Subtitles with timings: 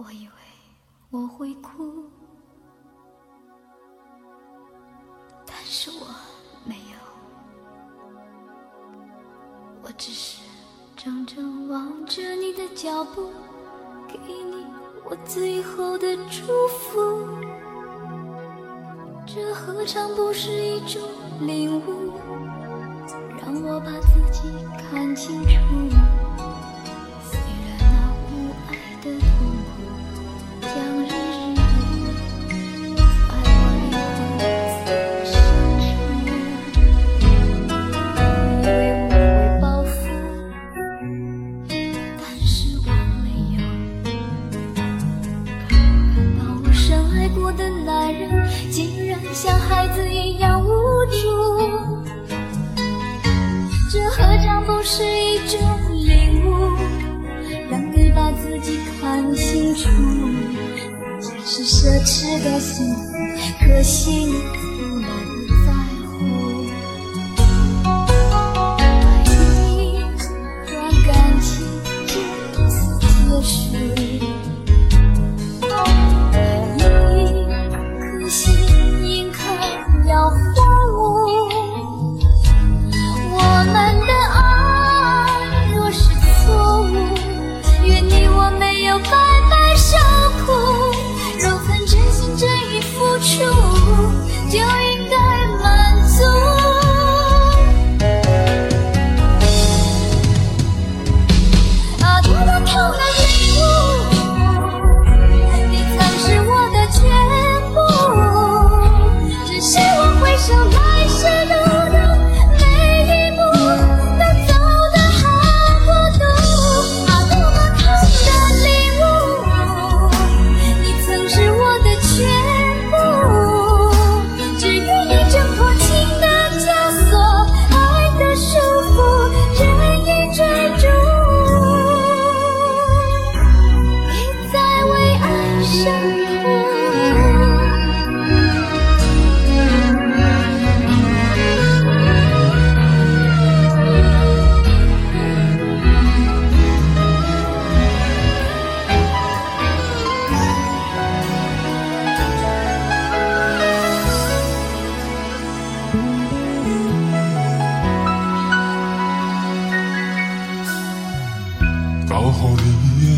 [0.00, 0.32] 我以为
[1.10, 2.04] 我会哭，
[5.44, 6.06] 但是我
[6.64, 6.96] 没有，
[9.82, 10.40] 我只是
[10.96, 13.32] 怔怔望着你的脚步，
[14.06, 14.64] 给你
[15.04, 17.26] 我最后的祝福。
[19.26, 21.02] 这何尝不是一种
[21.40, 22.12] 领悟，
[23.42, 26.27] 让我把自己看清楚。
[59.78, 60.88] 看清楚，
[61.20, 63.12] 这是奢侈的幸福，
[63.60, 64.34] 可惜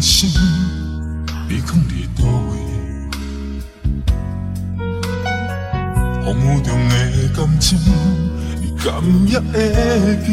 [0.00, 0.30] 心，
[1.48, 2.52] 你藏在倒位？
[6.24, 6.92] 风雨中的
[7.36, 7.78] 感情，
[8.62, 8.86] 伊敢
[9.28, 10.28] 也会记。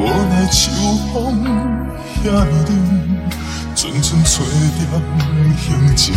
[0.06, 0.72] 奈秋
[1.12, 1.16] 风
[2.24, 2.70] 遐微凉，
[3.74, 4.34] 阵阵吹
[4.78, 4.80] 掉
[5.56, 5.66] 心
[5.96, 6.14] 情。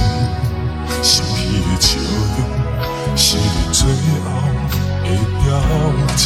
[1.03, 1.89] 心虚的笑
[2.37, 2.39] 容，
[3.15, 3.79] 是你最
[4.21, 4.25] 后
[5.03, 5.07] 的
[5.41, 5.47] 表
[6.15, 6.21] 情。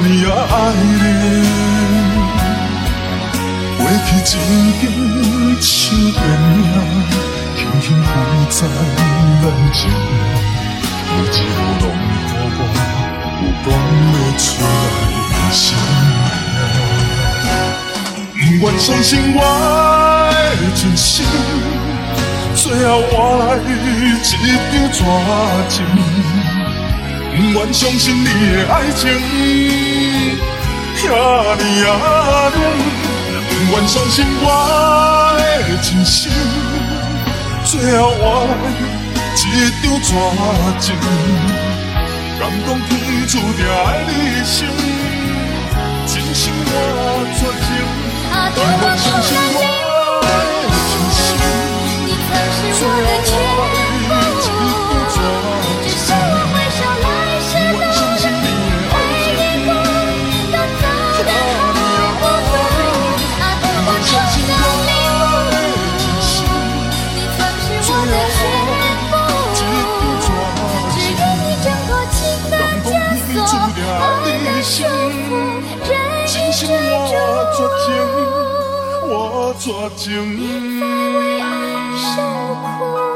[0.00, 1.04] 尼啊爱你，
[3.78, 4.30] 过去情
[4.78, 4.82] 景
[5.58, 5.72] 像
[6.12, 6.20] 电
[6.60, 6.68] 影，
[7.56, 8.06] 轻轻浮
[8.50, 9.42] 在眼
[9.72, 9.78] 前，
[11.08, 11.34] 每一
[11.80, 12.78] 路拢可讲，
[13.40, 13.66] 有讲
[14.10, 14.64] 袂出来
[15.30, 15.58] 的心。
[18.34, 19.38] 不愿相信我
[20.30, 21.24] 的真心，
[22.54, 23.66] 最后换来一
[24.22, 24.30] 张
[24.92, 25.00] 纸
[25.70, 25.76] 情。
[27.36, 28.28] 不愿相信你的
[28.72, 29.08] 爱情，
[30.96, 31.04] 遐
[31.56, 31.88] 尼啊
[32.54, 32.56] 冷，
[33.48, 34.46] 不愿相信我
[35.38, 35.42] 的
[35.82, 36.30] 真心，
[37.64, 38.52] 最后换来
[39.38, 39.44] 一
[39.80, 40.08] 张绝
[40.80, 40.86] 情，
[42.38, 42.90] 敢讲天
[43.26, 44.10] 注定爱你
[44.44, 44.58] 心，
[46.06, 46.72] 真心我
[47.38, 47.68] 绝情，
[48.54, 48.64] 不愿
[48.98, 49.30] 相信
[80.36, 80.46] 别
[80.78, 80.86] 再，
[81.18, 81.44] 为爱
[81.96, 82.14] 受
[82.54, 83.09] 苦。